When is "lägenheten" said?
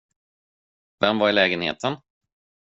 1.33-1.97